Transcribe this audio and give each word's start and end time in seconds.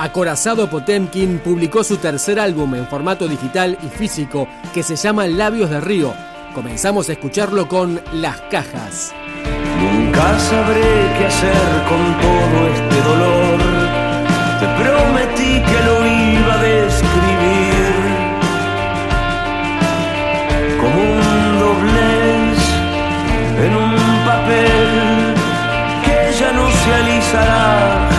Acorazado 0.00 0.70
Potemkin 0.70 1.40
publicó 1.40 1.84
su 1.84 1.98
tercer 1.98 2.40
álbum 2.40 2.74
en 2.74 2.86
formato 2.86 3.28
digital 3.28 3.76
y 3.82 3.88
físico 3.88 4.48
que 4.72 4.82
se 4.82 4.96
llama 4.96 5.26
Labios 5.26 5.68
de 5.68 5.78
Río. 5.78 6.14
Comenzamos 6.54 7.10
a 7.10 7.12
escucharlo 7.12 7.68
con 7.68 8.00
Las 8.14 8.40
Cajas. 8.50 9.12
Nunca 9.78 10.38
sabré 10.38 10.80
qué 11.18 11.26
hacer 11.26 11.84
con 11.86 12.18
todo 12.18 12.66
este 12.72 13.02
dolor. 13.02 13.58
Te 14.60 14.66
prometí 14.82 15.60
que 15.68 15.84
lo 15.84 16.06
iba 16.06 16.54
a 16.54 16.62
describir 16.62 17.84
como 20.80 20.98
un 20.98 21.58
doblez 21.60 22.58
en 23.66 23.76
un 23.76 23.96
papel 24.24 25.34
que 26.06 26.38
ya 26.40 26.52
no 26.52 26.70
se 26.70 26.94
alisará 26.94 28.09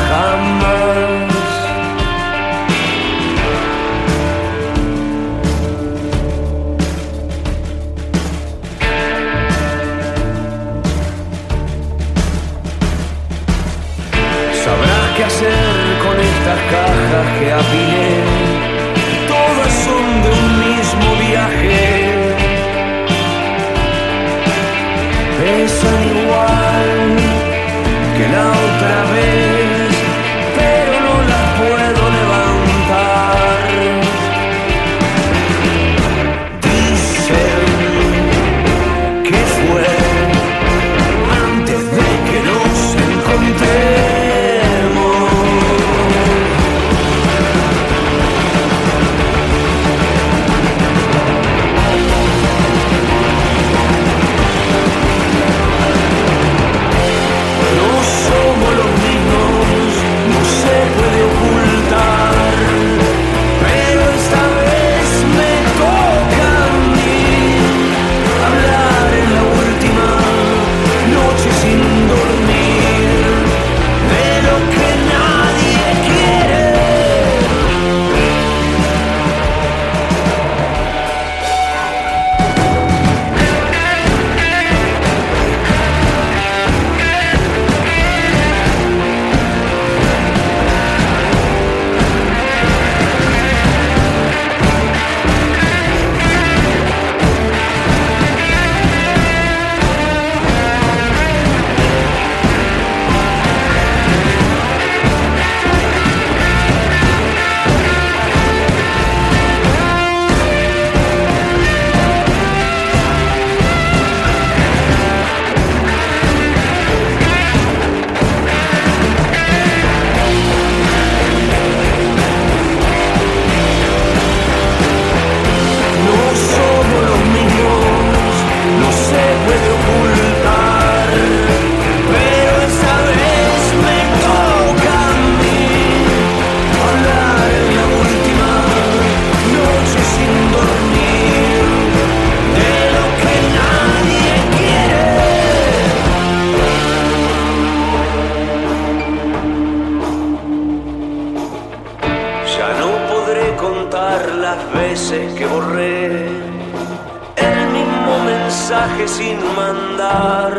que 155.37 155.45
borré 155.47 156.05
el 156.05 157.67
mismo 157.73 158.19
mensaje 158.25 159.05
sin 159.07 159.37
mandar. 159.55 160.53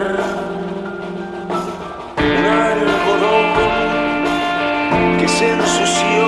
Un 2.18 2.44
algodón 2.68 3.46
que 5.18 5.28
se 5.28 5.52
ensució, 5.52 6.24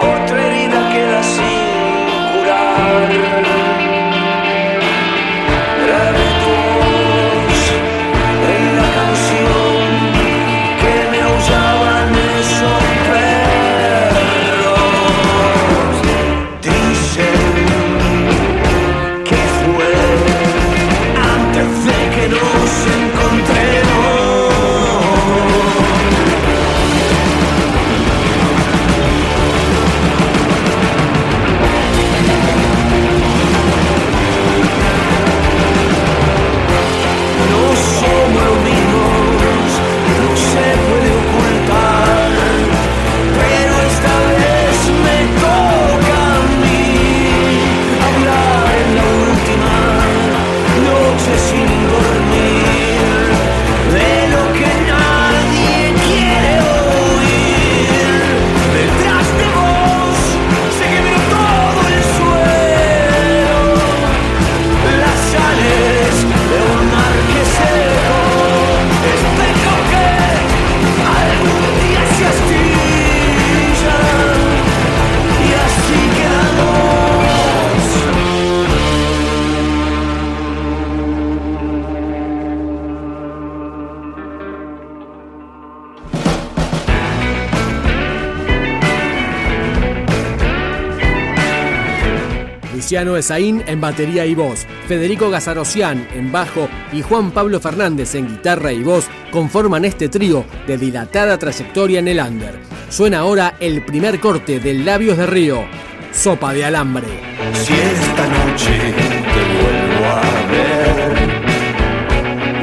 otra 0.00 0.46
herida 0.46 0.80
queda 0.92 1.22
sin 1.22 2.32
curar. 2.32 3.49
Luciano 93.00 93.16
Esaín 93.16 93.64
en 93.66 93.80
batería 93.80 94.26
y 94.26 94.34
voz, 94.34 94.66
Federico 94.86 95.30
Gazarosian 95.30 96.06
en 96.12 96.30
bajo 96.30 96.68
y 96.92 97.00
Juan 97.00 97.30
Pablo 97.30 97.58
Fernández 97.58 98.14
en 98.14 98.28
guitarra 98.28 98.74
y 98.74 98.82
voz 98.82 99.06
conforman 99.30 99.86
este 99.86 100.10
trío 100.10 100.44
de 100.66 100.76
dilatada 100.76 101.38
trayectoria 101.38 102.00
en 102.00 102.08
el 102.08 102.20
under. 102.20 102.60
Suena 102.90 103.20
ahora 103.20 103.54
el 103.58 103.82
primer 103.86 104.20
corte 104.20 104.60
del 104.60 104.84
Labios 104.84 105.16
de 105.16 105.26
Río, 105.26 105.64
Sopa 106.12 106.52
de 106.52 106.66
Alambre. 106.66 107.08
Si 107.54 107.72
esta 107.72 108.26
noche 108.26 108.92
te 109.32 109.42
vuelvo 109.62 110.06
a 110.06 110.20
ver, 110.52 111.14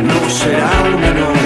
no 0.04 0.30
será 0.30 0.69
una 0.95 1.13
noche 1.16 1.37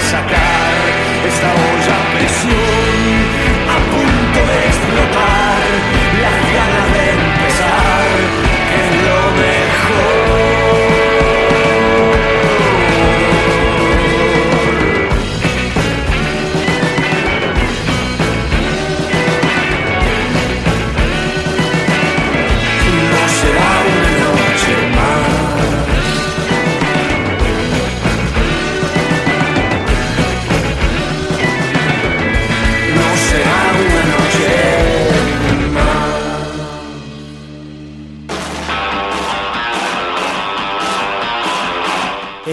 sacar 0.00 0.88
esta 1.26 1.48
olla 1.52 1.67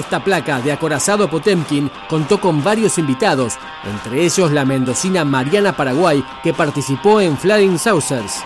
Esta 0.06 0.24
placa 0.24 0.62
de 0.62 0.72
acorazado 0.72 1.28
Potemkin 1.28 1.90
contó 2.08 2.40
con 2.40 2.64
varios 2.64 3.00
invitados, 3.00 3.58
entre 3.84 4.24
ellos 4.24 4.52
la 4.52 4.64
mendocina 4.64 5.26
Mariana 5.26 5.76
Paraguay, 5.76 6.24
que 6.44 6.54
participó 6.54 7.22
en 7.22 7.36
Flying 7.36 7.80
Saucers. 7.80 8.44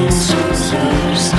mis 0.00 0.14
sueños. 0.14 1.34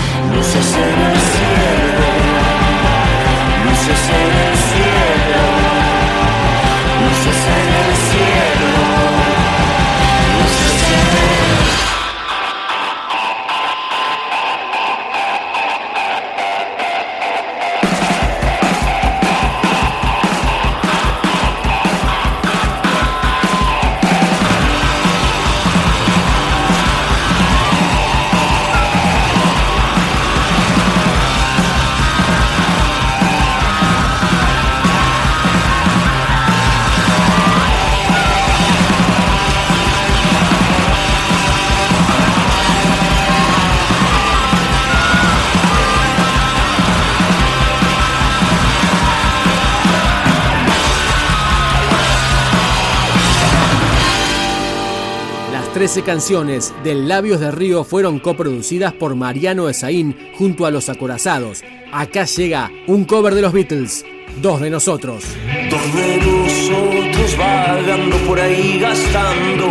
13 55.86 56.02
canciones 56.02 56.74
del 56.84 57.08
Labios 57.08 57.40
de 57.40 57.52
Río 57.52 57.84
fueron 57.84 58.18
coproducidas 58.18 58.92
por 58.92 59.14
Mariano 59.14 59.70
Esaín 59.70 60.18
junto 60.36 60.66
a 60.66 60.72
Los 60.72 60.90
Acorazados. 60.90 61.64
Acá 61.92 62.26
llega 62.26 62.72
un 62.88 63.06
cover 63.06 63.36
de 63.36 63.44
los 63.44 63.54
Beatles, 63.54 64.04
Dos 64.42 64.62
de 64.62 64.72
Nosotros. 64.72 65.24
Dos 65.70 65.94
de 65.94 66.18
nosotros 66.18 67.38
vagando 67.38 68.18
por 68.26 68.40
ahí 68.40 68.80
gastando 68.80 69.68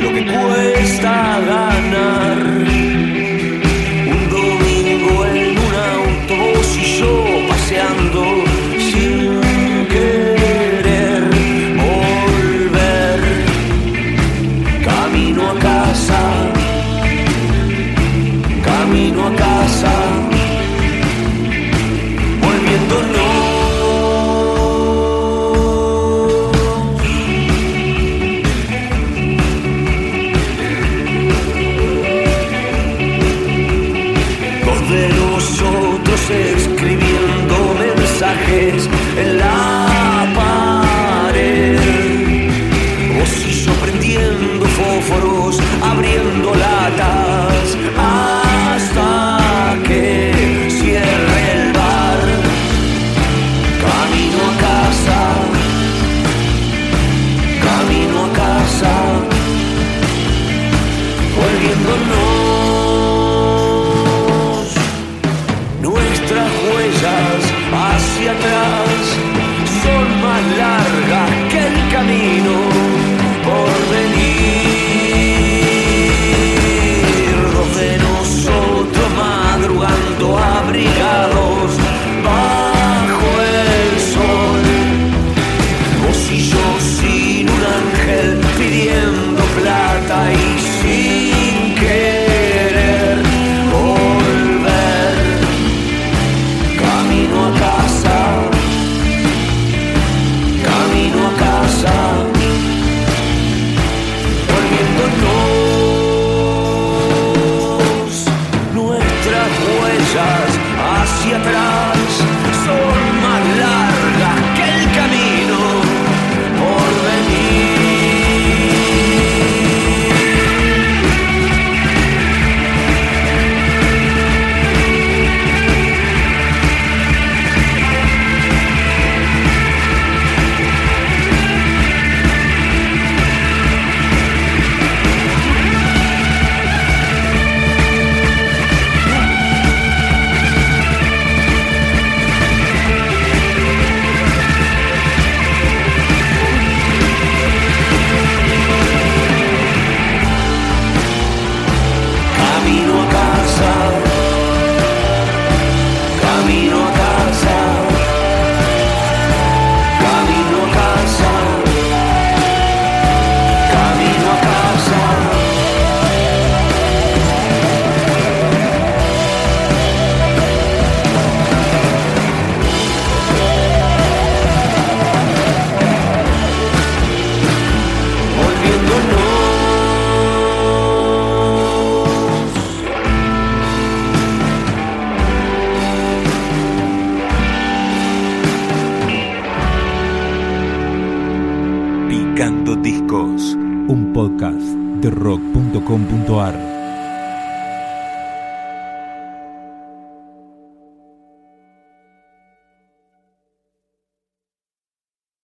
lo 0.00 0.12
que 0.12 0.26
cuesta 0.26 1.40
ganar. 1.46 2.38
Un 4.08 4.30
domingo 4.30 5.26
en 5.26 5.58
un 5.58 5.74
auto 5.76 6.60
y 6.76 6.98
yo 6.98 7.24
paseando. 7.48 8.41